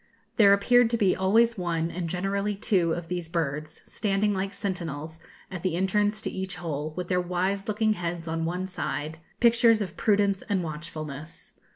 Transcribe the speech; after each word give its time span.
There 0.37 0.51
appeared 0.51 0.89
to 0.89 0.97
be 0.97 1.15
always 1.15 1.59
one, 1.59 1.91
and 1.91 2.09
generally 2.09 2.55
two, 2.55 2.91
of 2.91 3.07
these 3.07 3.29
birds, 3.29 3.83
standing, 3.85 4.33
like 4.33 4.51
sentinels, 4.51 5.19
at 5.51 5.61
the 5.61 5.75
entrance 5.75 6.21
to 6.21 6.29
each 6.31 6.55
hole, 6.55 6.91
with 6.97 7.07
their 7.07 7.21
wise 7.21 7.67
looking 7.67 7.93
heads 7.93 8.27
on 8.27 8.43
one 8.43 8.65
side, 8.65 9.19
pictures 9.39 9.79
of 9.79 9.95
prudence 9.97 10.41
and 10.49 10.63
watchfulness. 10.63 11.51